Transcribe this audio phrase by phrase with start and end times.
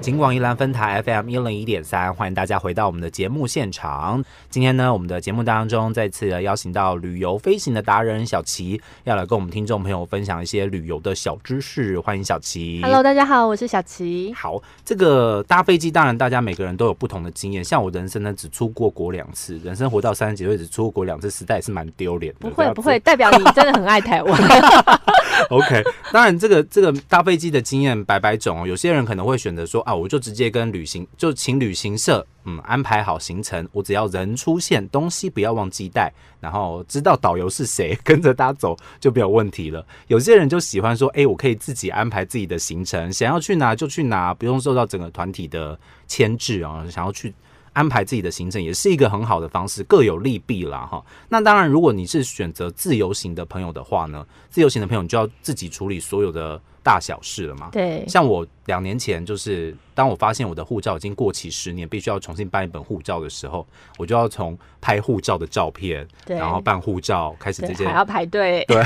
[0.00, 4.24] 金广宜兰分台 FM 一零一点三，欢迎大家回到我们的节目现场。
[4.48, 12.00] 今天呢，我们的节目当中再次邀请到旅游飞行的达人小琪，要来跟我们听众朋友分享一些旅游的小知识。
[12.00, 12.80] 欢迎小琪。
[12.82, 14.32] Hello，大家好，我是小琪。
[14.34, 17.62] 好，这个搭飞机，当然大家每个人都有不同的经验。
[17.62, 22.48] 像我人生呢，只出过国两次，人生活到三十几岁只出过国两次，实在也是蛮丢脸的。
[22.48, 24.40] 不会不会，代表你真的很爱台湾。
[25.50, 25.82] OK，
[26.12, 28.66] 当然这个这个搭飞机的经验百百种哦。
[28.66, 39.84] 有些人可能会选择说啊，我就直接跟旅行就请旅行社嗯安排好行程，我只要人出现，东西不要忘记带，然后知道导游是谁，跟着他走就没有问题了。
[40.08, 46.84] 有些人就喜欢说，哎，我可以自己安排自己的行程，想要去哪就去哪，不用受到整个团体的牵制啊。
[46.90, 47.34] 想要去。
[47.72, 51.02] 安排自己的行程也是一个很好的方式，各有利弊啦哈。
[51.28, 57.68] 那当然，如果你是选择自由行的朋友的话呢，自由行的朋友你就要自己处理所有的大小事了嘛。
[57.70, 63.66] 对，像我两年前就是当我发现我的护照已经过期十年，必须要重新办一本护照的时候，
[63.98, 68.82] 我就要从拍护照的照片，对，然后办护照开始这些还要排队，对，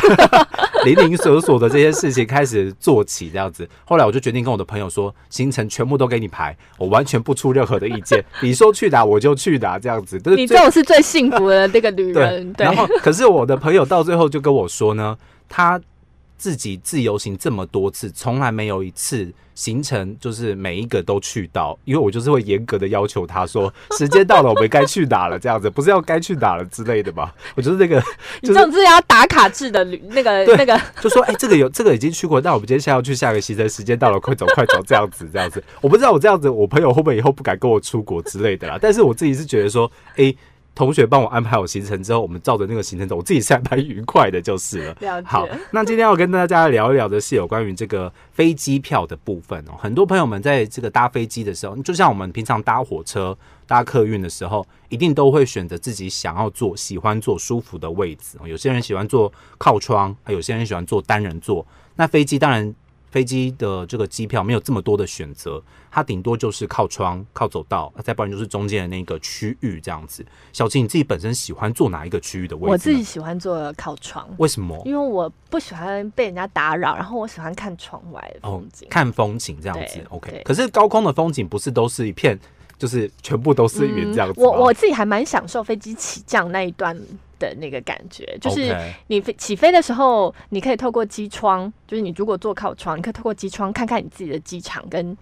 [0.84, 3.68] 零零琐琐的这些事情开始做起这样子。
[3.84, 10.20] 后来我就决定跟我的朋友说，行程全部都给你排，我完全不出任何的意见， 你说去哪我就去哪这样子。
[10.36, 12.52] 你这种是最幸福的这个女人。
[12.52, 15.16] 对，然后可是我的朋友到最后就跟我说呢，
[15.48, 15.80] 他。
[16.36, 27.34] 自己自由行这么多次，从来没有一次行程就是每一个都去到，因为我就是会严格的要求他说，时间到了，我们该去哪了，这样子不是要该去哪了之类的吧？
[27.54, 28.12] 我就是那个，就是、
[28.42, 38.78] 你这种是要打卡制的旅那个那个，就说哎、欸，这个有这个已经去过，那我们今天下要去下个行程，时间到了，快走快走，这样子这样子，我不知道我这样子，我朋友会不会以后不敢跟我出国之类的啦？
[38.80, 40.36] 但是我自己是觉得说，哎、欸。
[40.74, 44.96] 同学帮我安排好行程之后，我们照着那个行程走，我自己是还蛮愉快的，就是了。
[45.00, 45.22] 了。
[45.24, 49.72] 好，那今天要跟大家聊一聊的是有关于这个飞机票的部分哦。
[49.78, 53.36] 很多朋友们在这个搭飞机的时候，就像我们平常搭火车、
[53.66, 58.36] 搭客运的时候，一定都会选择自己想要坐、喜欢坐舒服的位置。
[58.44, 61.66] 有些人喜欢坐靠窗，还有些人喜欢坐单人座。
[61.96, 62.74] 那飞机当然。
[63.14, 70.26] 飞机的这个机票没有这么多的选择，它顶多就是靠窗、靠走道，再不然就是中间的那个区域这样子。
[70.52, 72.70] 小琪，你自己本身喜欢坐哪一个区域的位置？
[72.72, 74.28] 我自己喜欢坐靠窗。
[74.38, 74.82] 为什么？
[74.84, 80.04] 因为我不喜欢被人家打扰，然后我喜欢看窗外的风景，哦、看风景这样子。
[80.08, 80.42] OK。
[80.44, 82.36] 可是高空的风景不是都是一片，
[82.76, 84.42] 就是全部都是云这样子、嗯。
[84.42, 87.00] 我我自己还蛮享受飞机起降那一段。
[87.38, 95.16] 的那个感觉，就是你飞起飞的时候，你可以透过机窗，就是你如果坐靠窗，你可以透过机窗看看你自己的机场跟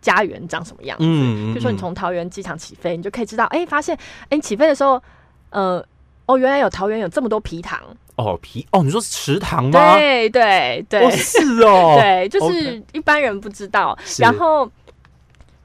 [0.00, 1.04] 家园长什么样子。
[1.06, 5.02] 嗯，就说你从桃园机场起飞，你就可以知道，哎、欸，发现，哎、欸，起飞的时候，
[5.50, 5.84] 呃，
[6.26, 7.80] 哦，原来有桃园有这么多皮塘。
[8.16, 9.94] 哦，皮哦，你说池塘吗？
[9.96, 13.96] 对对对，哦是哦， 对，就是一般人不知道。
[14.18, 14.70] 然后，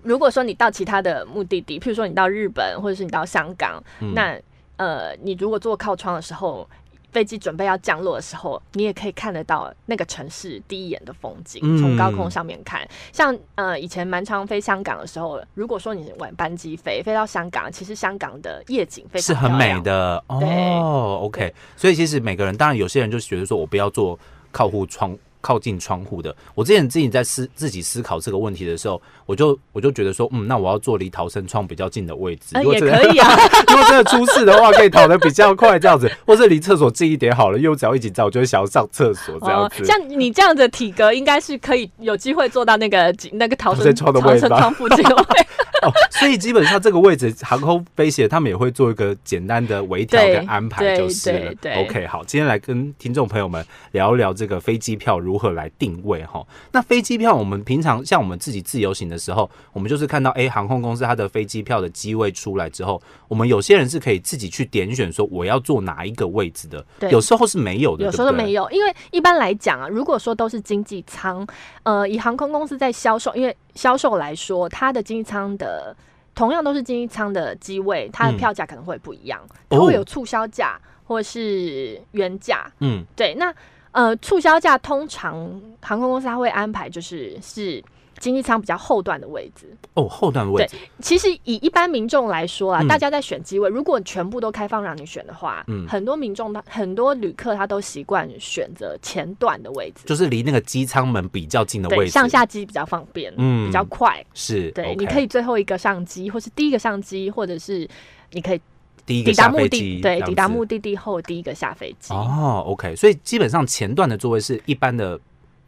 [0.03, 4.39] 如果说你到其他的目的地，譬如说你到日本，或者是你到香港，嗯、那。
[4.77, 6.67] 呃，你如果坐靠窗的时候，
[7.11, 12.81] 飞机准备要降落的时候，你也可以看得到那个城市第一眼的风景，从、嗯、高空上面看。
[13.11, 21.19] 像呃，以前蛮常飞香港的时候，如果说你晚班机飞飞到香港，其实香港的夜景非常是很美的哦。
[21.21, 24.17] OK，所以其实每个人，当然有些人就觉得说我不要坐
[24.51, 25.15] 靠户窗。
[25.43, 33.35] 靠近窗户的，我之前自己在思自己思考这个问题的时候，我就我就觉得说，嗯，那我要坐离逃生窗比较近的位置，呃、也可以啊。
[33.67, 37.57] 如果真的出事的话，可以逃得比较快，这样子， 或是离厕所近一点好了。
[37.57, 39.83] 因为我只要一紧张，我就会想要上厕所这样子。
[39.83, 45.45] 哦、像你这样的体格，应该是可以有机会坐到那个那个逃生窗的位置，逃生窗附近的位置。
[45.83, 51.51] 哦，所以基本上这个位置，航空飞行他们也会做一个简单的微调跟安排，就是了。
[51.81, 56.45] OK，好，今天来跟听众朋友们聊一聊这个飞机票如何来定位哈。
[56.71, 66.85] 那飞机票，我们平常像我们自己自由行的时候，我们就是看到哎，航空公司它的飞机票的机位出来之后，我们有些人是可以自己去点选说我要坐哪一个位置的。
[66.99, 71.45] 对，有时候是没有的，有时候都没有，因为一般来讲啊，如果说都是经济舱，
[71.83, 75.95] 呃，以航空公司在销售，因为销售来说，它的经济舱的。
[76.35, 79.39] 同样都是经济舱的机位，它的票价可能会不一样，
[79.69, 82.65] 它、嗯、会有促销价或是原价。
[82.79, 83.35] 嗯，对。
[83.35, 83.53] 那
[83.93, 85.49] 呃，促销价通常
[85.81, 87.81] 航空公司它会安排就是是。
[88.19, 90.77] 经济舱比较后段的位置哦，后段位置。
[90.77, 104.23] 对，其实以一般民众来说啊，嗯、大家在选机位，如果全部都开放让你选的话，嗯，很多民众他很多旅客他都习惯选择前段的位置，就是离那个机舱门比较近的位置，上下机比较方便，嗯，比较快。
[104.33, 107.85] 是，对你可以最后一个上机，或是第一个上机，或者是
[108.31, 108.61] 你可以
[109.05, 112.13] 抵达目的，对，抵达目的地后第一个下飞机。
[112.13, 115.19] 哦，OK，所以基本上前段的座位是一般的。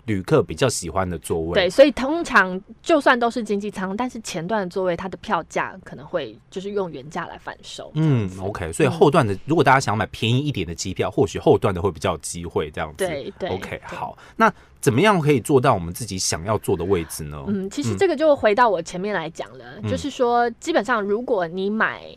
[0.05, 1.55] 旅客比较喜欢的座位。
[1.55, 7.91] 对，所以通常就算都是经济舱，但是前段的座位它的票价可能会就是用原价来贩售。
[7.95, 12.97] 嗯，OK，所以后段的、嗯、如果大家想买便宜一点的机票，或许后段的会比较有机会这样子。
[12.97, 17.43] 对对，OK，好，那怎么样可以做到我们自己想要坐的位置呢？
[17.47, 22.15] 嗯，其实这个就回到我前面来讲了，嗯、就是说基本上如果你买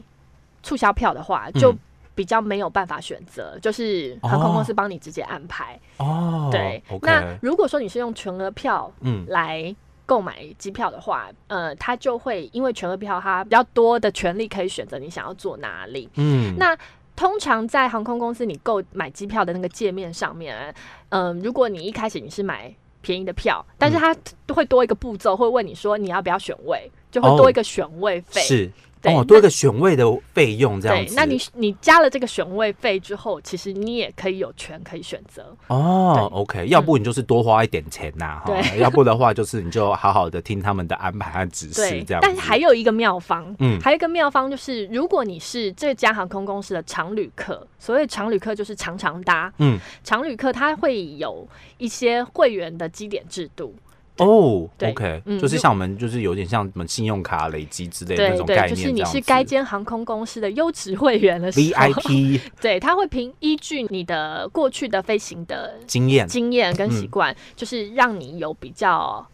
[0.62, 1.74] 促销票的话，就
[2.14, 5.78] 比较没有办法选择，嗯、就是航空公司帮你直接安排。
[5.98, 6.82] 哦，对。
[6.88, 9.74] Okay、那如果说你是用全额票，嗯，来
[10.04, 16.08] 购买机票的话，嗯、呃，它就会因为全额票它比较多的权利可以选择你想要坐哪里。
[16.16, 16.76] 嗯，那
[17.14, 20.74] 通常在航空公司你购买机票的那个界面上面，
[21.10, 24.16] 嗯、呃，如果你一开始你是买便宜的票，但是它
[24.52, 28.40] 会多一个步骤，会问你说你要不要选位，就会多一个选位费。
[28.40, 28.70] 哦、是。
[29.00, 31.14] 对哦，多一个选位的费用这样子。
[31.14, 35.54] 对，那你你加了这个选位费之后，其实你也可以有权可以选择。
[35.68, 42.20] 哦，OK，要不你就是多花一点钱呐、啊，哈、嗯，要不的话就是你就好好的听他们的安排和指示这样。
[42.20, 51.46] 但是还有一个妙方，嗯，还有一个妙方就是，如果你是这家航空公司的常旅客，所谓常旅客就是常常搭，嗯，常旅客他会有
[51.78, 53.74] 一些会员的积点制度。
[54.18, 54.68] 哦、
[55.24, 69.26] 嗯、就是像我们，就是有点像什么信用卡累积之类的那种概念，就是你是该间航空公司的优质会员的，VIP， 对，他会凭依据你的过去的飞行的经验、经验跟习惯、嗯，就是让你有比较。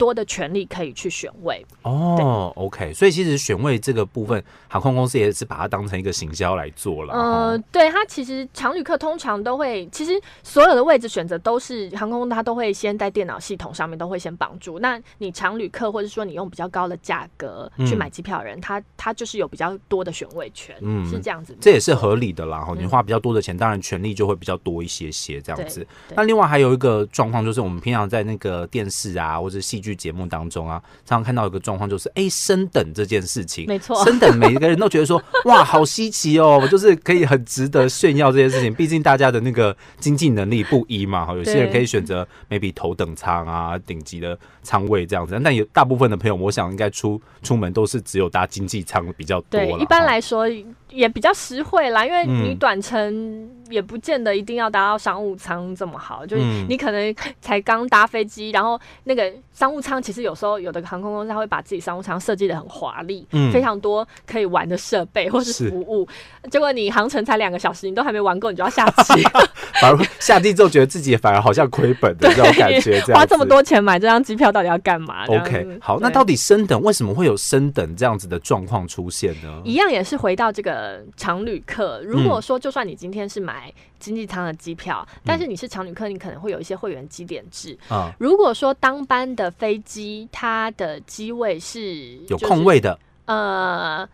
[0.00, 7.12] 多的权利可以去选位哦，OK，所以其实选位这个部分，航空公司也是把它当成一个行销来做了。
[7.12, 14.78] 呃，对，它其实常旅客通常都会，其实所有的位置选择都是航空，它都会先在电脑系统上面都会先绑住。
[14.78, 22.60] 那你常旅客或者说你用比较高的价格去买机票的人，他、嗯、他就是有比较多的选位权，嗯，是这样子，这也是合理的啦。
[22.60, 25.86] 哈，你花比较多的钱，当然权利就会比较多一些些这样子。
[26.16, 29.89] 那另外还有一个状况就是，我们平常在那个电视啊或者戏剧。
[29.94, 38.72] 节目当中啊，常常看到一个状况，就是哎，升等这件事情，没错，升等每一个人都觉得说， 哇，好稀奇哦，就是可以很值得炫耀这件事情。
[38.74, 45.38] 毕竟大家的那个经济能力不一嘛，哈，有些人可以选择 maybe 头等舱啊，顶级的舱位这样子。
[45.42, 49.66] 但有大部分的朋友，我想应该出出门都是只有搭经济舱比较多了。
[49.66, 50.46] 对，一般来说
[50.90, 59.80] 也比较实惠啦，因为你短程也不见得一定要搭到商务舱这么好，就是你可能才刚搭飞机，然后那个商务。
[59.80, 66.06] 舱其实有时候有的航空公司他会把自己商务舱设计的很华丽，嗯，非常多可以玩的设备或是服务，
[66.50, 69.22] 结果你航程才两个小时，你都还没玩够，你就要下机，
[69.80, 79.62] 反而下机之后觉得自己反而好像亏本的 这种感觉，这样，花这么多钱买这张机票到底要干嘛？OK，好，那到底升等为什么会有升等这样子的状况出现呢？
[79.64, 83.59] 一样也是回到这个常旅客，如果说就算你今天是买
[83.98, 87.76] 经济舱的机票，嗯，但是你是常旅客，你可能会有一些会员积点制。
[87.88, 88.12] 啊。
[88.18, 94.08] 如果说当班的飞机它的机位是有空位的，呃，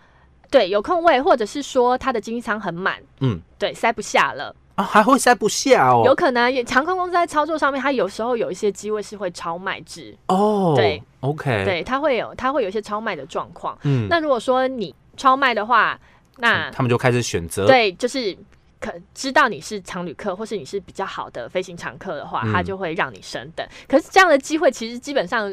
[0.51, 4.55] 对，有空位，或者是说它的经济舱很满，嗯，对，塞不下了。
[4.75, 10.15] 啊，还会塞不下哦，有可能航空公司在操作上面，它有时候有一些机位是会超卖制。
[10.27, 15.99] 哦，对，OK，对，它会有它会有一些超卖的状况，嗯，那如果说你超卖的话，
[16.37, 18.37] 那他们就开始选择，对，就是。
[18.87, 23.67] 可知道你是常旅客，或是你是比较好的飞行常客的话，嗯，他就会让你升等。
[23.89, 25.53] 可是这样的机会其实基本上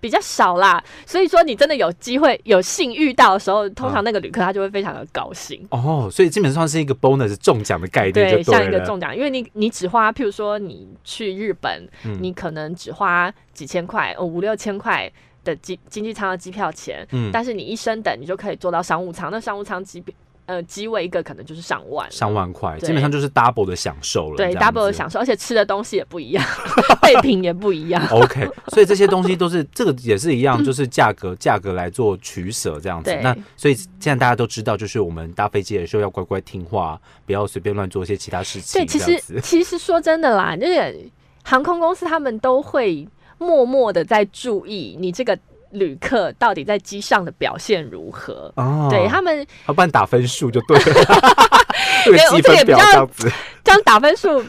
[0.00, 5.78] 比较少啦，所以说你真的有机会有幸遇到的时候，通常那个旅客他就会非常的高兴，啊。
[5.78, 15.10] 哦，所以基本上是一个 bonus 中奖的概念对，对，像一个中奖，因为你你只花，譬如说你去日本，嗯，你可能只花几千块，哦五六千块
[15.42, 20.14] 的经经济舱的机票钱，嗯，但是你一升等，你就可以坐到商务舱，那商务舱机票。
[20.46, 24.36] 呃，机位一个可能就是上万，上万块，基本上就是 double 的享受了。
[24.36, 26.44] 对，double 的享受，而且吃的东西也不一样，
[27.00, 28.06] 备品也不一样。
[28.10, 33.10] OK，所以这些东西都是这个也是一样，就是价格价格来做取舍这样子。
[33.22, 38.82] 那所以现在大家都知道，就是我们搭飞机的时候要乖乖听话，不要随便乱做一些其他事情。
[38.82, 41.10] 对，其实 其实说真的啦，就是
[41.42, 43.08] 航空公司他们都会
[43.38, 45.38] 默默的在注意你这个。
[45.74, 48.52] 旅客到底在机上的表现如何？
[48.56, 51.04] 哦，对他们，他帮你打分数就对了，
[52.04, 53.30] 这个积分表这样子，
[53.62, 54.42] 这样打分数。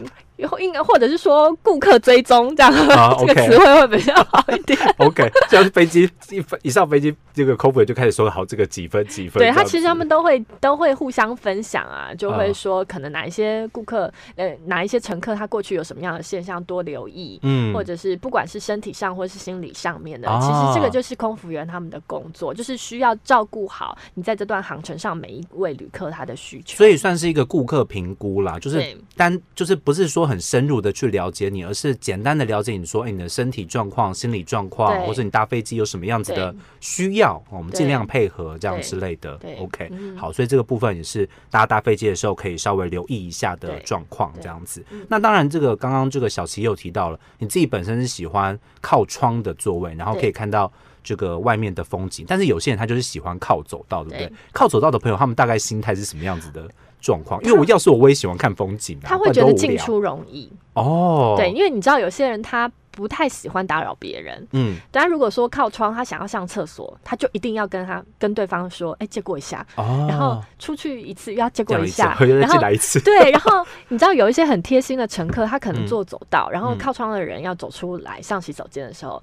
[0.59, 4.77] 应该或者是说顾客追踪这样，啊、 这个词汇会比较好一点。
[4.97, 9.41] OK，这样飞机一一上飞机，这个 cover 就开始说好这个几分几分。
[9.41, 26.75] 对他其实他们都会都会互相分享啊，就会说可能哪一些顾客呃哪一些乘客他过去有什么样的现象多留意，嗯，或者是不管是身体上或是心理上面的，其实这个就是空服员他们的工作，就是需要照顾好你在这段航程上每一位旅客他的需求。
[26.75, 28.83] 所以算是一个顾客评估啦，就是
[29.15, 30.24] 单就是不是说。
[30.25, 39.39] 说很深入的去了解你，而是简单的了解你说，哎，你的身体状况、心理状况，或者你搭飞机有什么样子的需要，我们尽量配合这样之类的。
[39.59, 44.83] OK，好，所以这个部分也是大家搭飞机的时候可以稍微留意一下的状况，这样子。
[45.07, 50.71] 那当然，这个刚刚这个小琪又提到了，你自己本身是喜欢靠窗的座位，然后可以看到
[51.03, 54.31] 这个外面的风景，但是有些人他就是喜欢靠走道，对不对？
[54.51, 56.67] 靠走道的朋友，他们大概心态是什么样子的？
[57.05, 60.51] 状况，因为我要是我，我也喜欢看风景，啊，他会觉得进出容易。
[60.73, 61.35] 哦。
[61.37, 79.21] 对，因为你知道有些人他不太喜欢打扰别人，嗯，但如果说靠窗，他想要上厕所，他就一定要跟他跟对方说，哎，借过一下，哦，然后出去一次又要借过一下， 然后再来一次，对，然后你知道有一些很贴心的乘客，他可能坐走道，嗯，然后靠窗的人要走出来上洗手间的时候。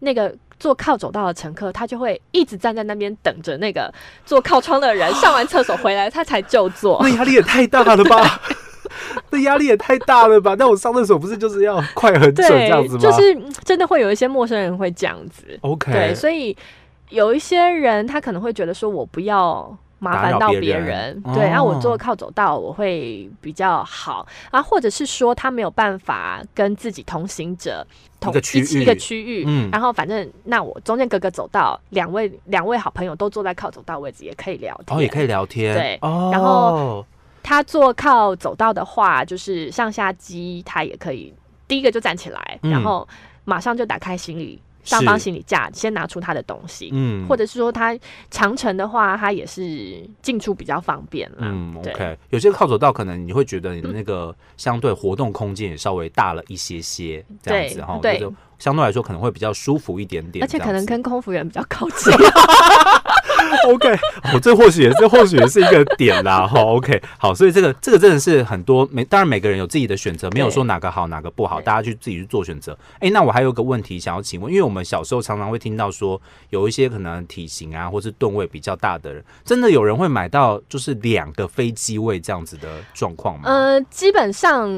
[0.00, 3.92] 那个坐靠走道的乘客，他就会一直站在那边等着那个
[4.24, 6.98] 坐靠窗的人上完厕所回来，他才就坐。
[7.04, 8.40] 那压力也太大了吧？
[9.30, 10.54] 那压力也太大了吧？
[10.58, 13.00] 那我上厕所不是就是要快很准这样子吗？
[13.00, 15.44] 就是真的会有一些陌生人会这样子。
[15.60, 16.56] OK，对，所以
[17.10, 19.76] 有一些人他可能会觉得说，我不要。
[19.98, 24.26] 麻烦到别人，人，对，然后我坐靠走道我会比较好。
[24.50, 27.86] 啊，或者是说他没有办法跟自己同行者
[28.20, 37.04] 同一起一个区域，嗯，然后反正那我中间隔个走道，两位两位好朋友都坐在靠走道位置，也可以聊天，哦，也可以聊天，对，哦，然后
[37.42, 41.34] 他坐靠走道的话，就是上下机他也可以，
[41.66, 43.06] 第一个就站起来，然后
[43.44, 44.60] 马上就打开行李。
[44.84, 47.96] 上方行李架先拿出他的东西，嗯，或者是说他
[48.30, 51.38] 长城的话，他也是进出比较方便啦。
[51.40, 62.12] 嗯，OK，有些靠走道可能你会觉得你的那个相对活动空间也稍微大了一些些，这样子哈，对，就相对来说可能会比较舒服一点点，而且可能跟空服员比较靠近。
[63.68, 63.92] OK，
[64.32, 66.60] 哦，这或许也这或许也是一个点啦，哈。
[66.60, 72.76] OK，好，所以这个这个真的是很多每当然每个人有自己的选择，没有说哪个好哪个不好，大家去自己去做选择。
[73.00, 83.48] 哎，那我还有个问题想要请问，因为我们小时候常常会听到说，有一些可能体型啊或是吨位比较大的人，真的有人会买到就是两个飞机位这样子的状况吗？
[83.48, 84.70] 呃，基本上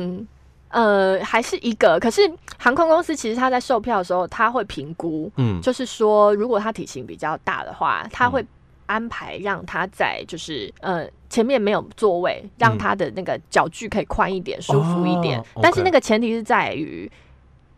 [0.68, 2.22] 呃还是一个，可是
[2.58, 8.44] 航空公司其实他在售票的时候他会评估，嗯，就是说如果他体型比较大的话，他会。
[8.90, 15.38] 安排让他在就是呃前面没有座位，让他的那个脚距可以宽一点，嗯、舒服一点。
[15.38, 17.08] 哦、但是那个前提是在于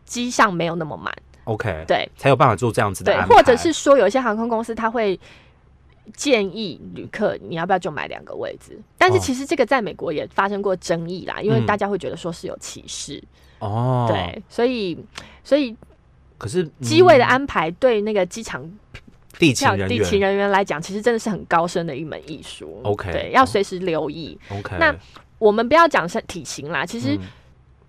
[0.07, 1.15] 机上没有那么满。
[1.45, 3.29] OK，对，才有办法做这样子的安排。
[3.29, 5.21] 对，或者是说有一些航空公司他会
[6.17, 8.81] 建议旅客你要不要就买两个位置？
[8.97, 13.23] 但是其实这个在美国也发生过争议啦，哦、因为大家会觉得说是有歧视。
[13.59, 14.99] 哦，对，所以
[15.45, 15.77] 所以
[16.39, 18.65] 可是机位的安排对那个机场。
[19.43, 22.81] 地勤人员，地勤人员来讲，其实真的是很高深的一门艺术。
[22.85, 24.39] OK，对，要随时留意。
[24.51, 24.95] OK，那
[25.39, 27.19] 我们不要讲身体型啦，其实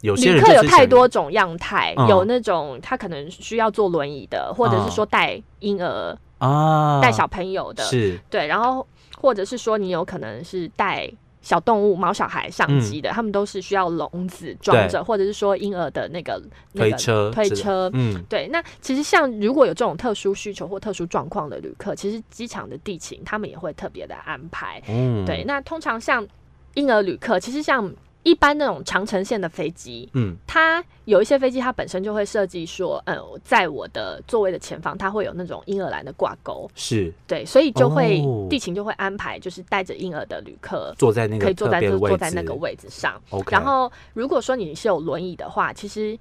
[0.01, 8.19] 有旅客有太多种样态，有那种他可能需要坐轮椅的，或者是说带婴儿啊、带小朋友的，是。
[8.29, 8.85] 对，然后
[9.21, 11.09] 或者是说你有可能是带。
[11.43, 16.41] 小动物、毛小孩上机的，嗯、他们都是需要笼子装着，或者是说婴儿的那个
[16.73, 17.87] 推车、推车。
[17.93, 18.47] 嗯，对。
[18.47, 24.81] 那其实像如果有这种特殊需求或特殊状况的旅客，其实机场的地勤他们也会特别的安排。
[24.87, 25.43] 嗯，对。
[25.45, 26.25] 那通常像
[26.73, 27.93] 婴儿旅客，其实像。
[28.23, 43.21] 一般那种长程线的飞机，嗯，它有一些飞机，它本身就会设计说，嗯，在我的座位的前方，它会有那种婴儿栏的挂钩，是对，所以就会、哦、地勤就会安排，就是带着婴儿的旅客坐在那个可以坐在这坐在那个位置上。
[43.51, 46.17] 然后如果说你是有轮椅的话，其实，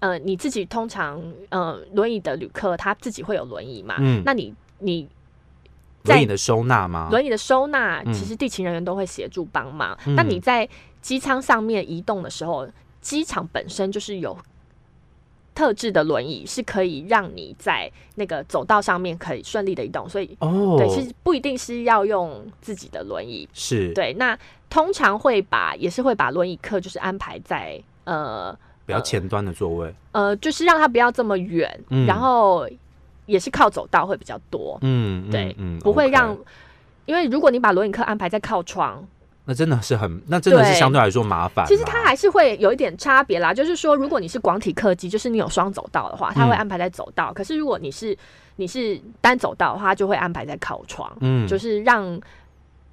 [0.00, 3.94] 呃，你自己通常，呃，轮椅的旅客他自己会有轮椅嘛？
[4.00, 5.08] 嗯，那你你
[6.02, 7.08] 轮椅的收纳吗？
[7.10, 9.96] 轮椅的收纳，其实地勤人员都会协助帮忙。
[10.16, 10.68] 那、嗯、你在
[11.04, 12.66] 机舱上面移动的时候，
[13.02, 14.34] 机场本身就是有
[15.54, 20.08] 特制的轮椅，是可以让你在那个走道上面可以顺利的移动。
[20.08, 24.14] 所以，哦，对，其实不一定是要用自己的轮椅，是对。
[24.14, 24.36] 那
[24.70, 28.50] 通常会把也是会把轮椅客就是安排在呃
[28.86, 32.66] 比较前端的座位，呃，就是让他不要这么远，嗯、然后
[33.26, 36.34] 也是靠走道会比较多，嗯，对，嗯，不会让
[37.04, 39.06] 因为如果你把轮椅客安排在靠窗。
[39.46, 41.66] 那真的是很，那真的是相对来说麻烦。
[41.66, 48.16] 其实它还是会有一点差别啦，就是说，如果你是广体客机，就是你有双走道的话，它会安排在走道；嗯、可是如果你是
[48.56, 52.20] 你是单走道的话，就会安排在靠窗，嗯，就是让。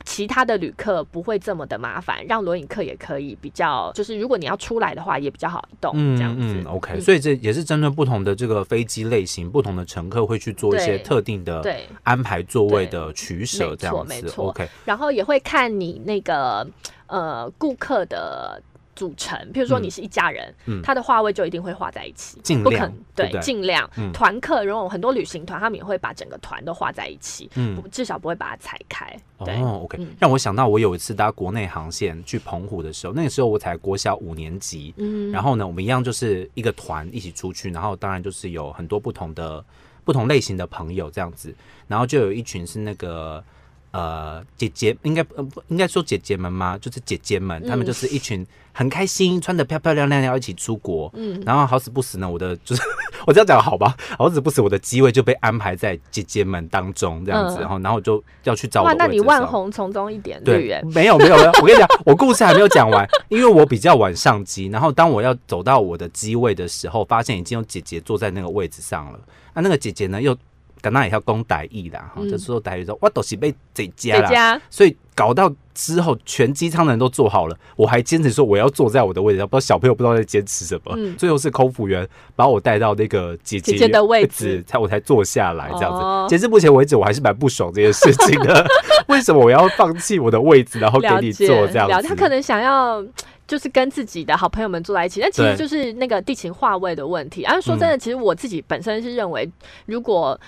[0.05, 6.43] 其他的旅客不会这么的麻烦，让轮椅客也可以比较，就是如果你要出来的话，也比较好动，嗯、这样子。
[6.43, 11.63] 嗯，OK，所以这也是针对不同的这个飞机类型，不同的乘客会去做一些特定的
[12.03, 14.13] 安排座位的取舍，这样子。
[14.13, 14.49] 没错，没错。
[14.49, 16.67] OK，然后也会看你那个
[17.07, 18.61] 呃顾客的
[18.95, 23.89] 组成，譬如说你是一家人，嗯，他的话位就一定会画在一起，尽量不可能对，对尽量。
[24.13, 29.15] 团客如果很多旅行团，他们也会把整个团都画在一起，嗯，至少不会把它拆开。
[29.43, 39.63] 对哦，OK，让我想到我有一次搭国内航线去澎湖的时候，那个时候我才国小五年级，嗯，然后呢，我们一样就是一个团一起出去，然后当然就是有很多不同的
[40.03, 41.55] 不同类型的朋友这样子，
[41.87, 43.43] 然后就有一群是那个。
[43.91, 45.25] 呃，姐姐应该
[45.67, 46.77] 应该说姐姐们吗？
[46.77, 51.11] 就是姐姐们，她、嗯、们就是一群很开心，穿的漂漂亮亮要一起出国。
[51.13, 52.81] 嗯，然后好死不死呢，我的就是
[53.27, 58.95] 我这样讲好吧，好死不死我的机位就被安排在姐姐们当中这样子，然、嗯、后然后我就要去找我的。
[58.95, 69.19] 哇，那你万红从中一点对，没有没有没有， 我跟你讲，我故事还没有讲完，因为我比较晚上机，然后当我要走到我的机位的时候，发现已经有姐姐坐在那个位置上了。
[69.53, 70.33] 那、啊、那个姐姐呢又。
[70.81, 81.15] 刚刚也要讲台语啦，哈、嗯，就是说台语说，我都是被这家啦，所以搞到之后，全机舱的人都坐好了，我还坚持说我要坐在我的位置上，不知道小朋友不知道在坚持什么、嗯。
[81.15, 85.99] 最后是空服员把我带到那个姐姐，姐姐的位置，才我才坐下来这样子。
[85.99, 88.65] 哦、截至目前为止，我还是蛮不爽这件事情的。
[89.07, 92.07] 为什么我要放弃我的位置，然后给你坐这样子？
[92.07, 93.03] 他可能想要
[93.47, 97.43] 就是跟自己的好朋友们坐在一起，但其实就是那个地勤划位的问题。
[97.43, 99.49] 而、啊、说真的，其实我自己本身是认为，
[99.85, 100.39] 如果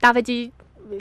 [0.00, 0.50] 搭飞机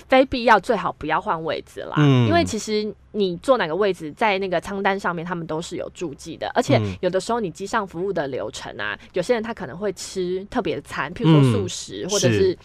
[0.07, 12.57] 非必要最好不要换位置啦、嗯，因为其实你坐哪个位置，在那个舱单上面他们都是有注记的，而且有的时候你机上服务的流程啊，有些人他可能会吃特别的餐，譬如说素食，嗯、或者是，是。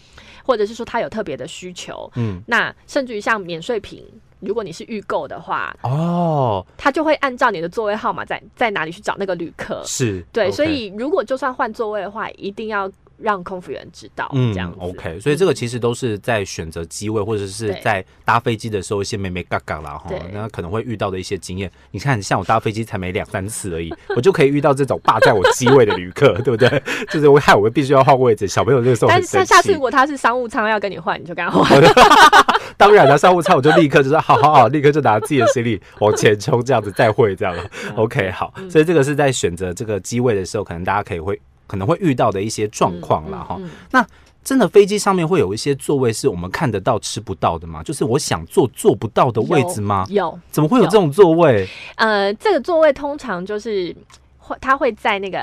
[0.43, 4.05] 或者是说他有特别的需求，嗯，那甚至于像免税品，
[4.41, 12.87] 如果你是预购的话，哦，他就会按照你的座位号码在在哪里去找那个旅客，是对、所以如果就算换座位的话，一定要。
[13.17, 21.71] 让空服员知道，嗯，这样 OK，所以这个其实都是在选择机位、嗯、或者是在搭飞机的时候一些眉眉角角啦哈，那可能会遇到的一些经验。
[21.91, 26.81] 你看，像我搭飞机才没两三次而已，我就可以遇到这种霸占我机位的旅客， 对不对？
[27.09, 28.47] 就是会害我们必须要换位置。
[28.47, 31.81] 小朋友这个时候但是下次如果他是商务舱要跟你换，你就跟他换。
[32.77, 37.63] 当然了，商务舱我就立刻就说好好好，立刻就拿自己的行李往前冲，这样子再会这样了。
[37.95, 41.39] OK，好，所以这个是在选择这个机位的时候，可能大家可以会。
[41.67, 43.59] 可能会遇到的一些状况了哈。
[43.91, 44.05] 那
[44.43, 47.81] 真的飞机上面会有一些座位是我们看得到吃不到的吗？
[47.81, 50.05] 就是我想坐坐不到的位置吗？
[50.09, 51.67] 有，有怎么会有这种座位？
[51.95, 53.95] 呃，这个座位通常就是
[54.37, 55.41] 会，它会在那个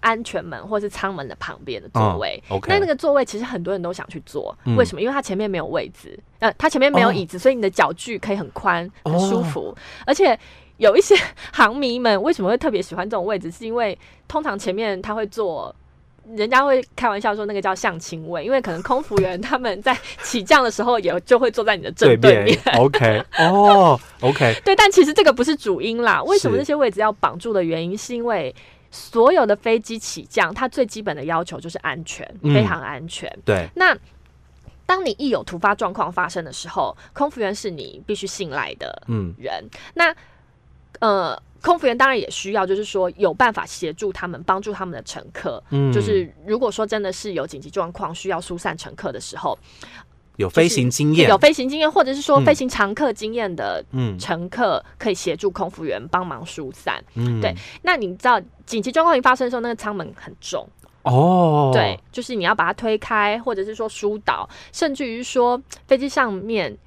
[0.00, 2.42] 安全门或是舱门的旁边的座位。
[2.68, 5.00] 那那个座位其实很多人都想去坐，嗯、为什么？
[5.00, 10.38] 因为它前面没有位置，呃，它前面没有椅子，哦、所以你的脚距可以很宽、很舒服，哦、而且。
[10.82, 11.14] 有一些
[11.54, 13.50] 航迷们为什么会特别喜欢这种位置？
[13.50, 15.72] 是因为通常前面他会坐，
[16.34, 22.58] 人家会开玩笑说那个叫相亲位，因为可能空服员他们在起降的时候也就会坐在你的正对面。
[22.76, 26.20] OK，哦、oh,，OK， 对，但其实这个不是主因啦。
[26.24, 28.52] 为什么那些位置要绑住的原因，是因为
[28.90, 33.30] 所有的飞机起降，它最基本的要求就是安全，非常安全。
[33.30, 33.96] 嗯、对，那
[34.84, 39.02] 当你一有突发状况发生的时候，空服员是你必须信赖的
[39.38, 39.62] 人。
[39.62, 40.14] 嗯、那
[41.02, 45.60] 呃，空服员当然也需要，就是说有办法协助他们，帮助他们的乘客。
[45.70, 49.58] 嗯，就是如果说真的是有紧急状况需要疏散乘客的时候，
[50.36, 53.84] 有飞行经验、就是，有飞行经验，或者是说飞行常客经验的
[54.16, 57.02] 乘客，可以协助空服员帮忙疏散。
[57.14, 57.52] 嗯，对。
[57.82, 60.64] 那你知道紧急状况一发生的时候，那个舱门很重
[61.02, 61.70] 哦。
[61.72, 66.78] 对，就是你要把它推开，或者是说疏导，甚至于说飞机上面。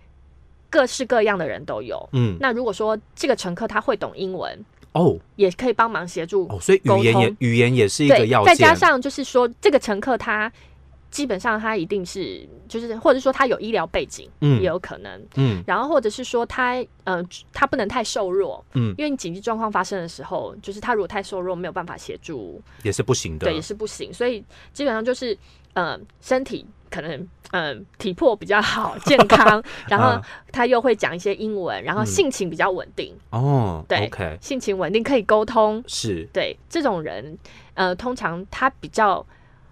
[0.75, 10.51] 各式各样的人都有，嗯，那如果说这个乘客他会懂英文，哦，也可以帮忙协助，哦，所以语言也语言也是一个要件，再加上就是说这个乘客他
[11.09, 25.37] 基本上他一定是就是或者说他有医疗背景，嗯，也有可能，嗯，然后或者是说他呃他不能太瘦弱，嗯，因为你紧急状况发生的时候，就是他如果太瘦弱没有办法协助也是不行的，对，也是不行，所以基本上就是
[25.71, 26.65] 呃身体。
[26.89, 27.11] 可能
[27.51, 30.21] 嗯、呃，体魄比较好，健康， 然后
[30.51, 33.83] 他又会讲一些英文，然后性情比较稳定哦。
[33.87, 37.37] 对，OK，性情稳定可以沟通，是对这种人，
[37.73, 39.25] 呃，通常他比较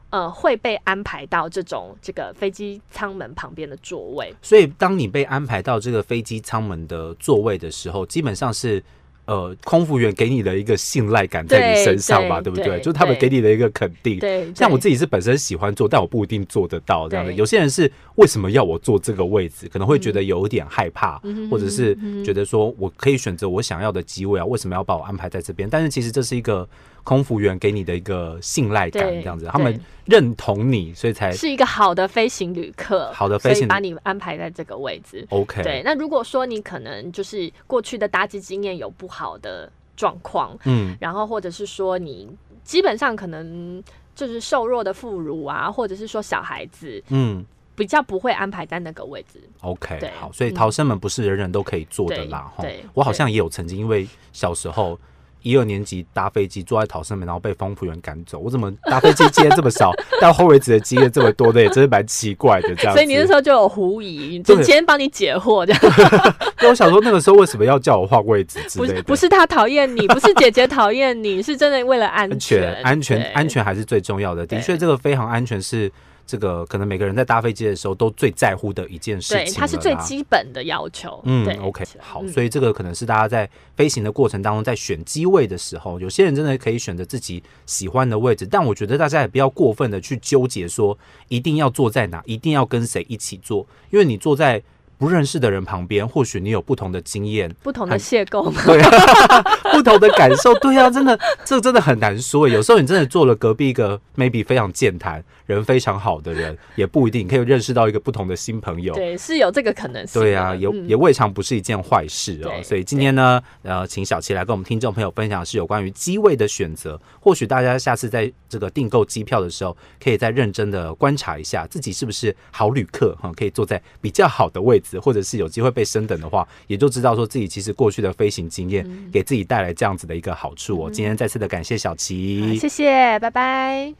[0.09, 4.33] 呃会被安排到这种这个飞机舱门旁边的座位。
[4.41, 8.83] 所以，当你被安排到这个飞机舱门的座位的时候，基本上是。
[9.25, 12.77] 呃，空服员给你的一个信赖感在你身上吧，对，对，不对？
[12.79, 14.19] 就是他们给你的一个肯定。
[14.19, 17.31] 对，像我自己是本身喜欢做，但我不一定做得到这样的。
[17.31, 19.69] 有些人是为什么要我坐这个位置？
[19.69, 25.69] 可能会觉得有点害怕，嗯、或者是觉得说我可以选择我想要的机位啊，为什么要把我安排在这边？
[25.69, 26.67] 但是其实这是一个。
[27.03, 33.11] 空服员给你的一个信赖感，这样子，他们认同你，所以才是一个好的飞行旅客。
[33.11, 35.27] 好的飞行，把你安排在这个位置。
[35.29, 35.81] OK，对。
[35.83, 42.29] 那如果说你可能就是过去的搭机经验有不好的状况，嗯，然后或者是说你
[42.63, 43.83] 基本上可能
[44.15, 49.41] 就是瘦弱的妇孺啊，或者是说小孩子，嗯，比较不会安排在那个位置。
[49.59, 52.49] OK，好，所以逃生门不是人人都可以做的啦。
[52.55, 54.97] 哈、嗯，我好像也有曾经因为小时候。
[55.43, 58.39] 一二年级搭飞机坐在逃生门，然后被空服员赶走。
[58.39, 62.73] 我怎么搭飞机经验这么少， 到后位置的经验这么多的，也真是蛮奇怪的。
[62.75, 65.81] 这样，所以你那时候就有狐疑，就今天帮你解惑这样。
[66.61, 68.93] 那我想说，那个时候为什么要叫我换位置之类的？
[68.93, 74.45] 不是，不是他讨厌你，不是姐姐讨厌你，是真的为了安全，安全，安全还是最重要的。
[74.47, 75.91] 的确，这个飞行安全是。
[76.25, 81.21] 这个可能每个人在搭飞机的时候都最在乎的一件事情，对，它是最基本的要求。
[81.25, 94.63] 嗯，OK，好，所以这个可能是大家在飞行的过程当中，在选机位的时候，有些人真的可以选择自己喜欢的位置，但我觉得大家也不要过分的去纠结，说一定要坐在哪，一定要跟谁一起坐，因为你坐在。
[95.03, 102.47] 不认识的人旁边，或许你有不同的经验，不同的邂逅， 对啊， 不同的感受，对啊，真的，这真的很难说。
[102.47, 108.93] 有时候你真的坐了隔壁一个 maybe 非常健谈、人非常好的人， 也不一定可以认识到一个不同的新朋友。
[108.93, 110.21] 对，是有这个可能性。
[110.21, 112.63] 对啊，也也未尝不是一件坏事哦。
[112.63, 116.97] 所以今天呢，呃，请小七来跟我们听众朋友分享是有关于机位的选择。
[117.19, 124.92] 或许大家下次在这个订购机票的时候，可以再认真的观察一下自己是不是好旅客哈，可以坐在比较好的位置。
[124.99, 130.89] 或者是有机会被升等的话，也就知道说自己其实过去的飞行经验给自己带来这样子的一个好处哦。
[130.91, 133.93] 今天再次的感谢小琪，谢谢，拜拜。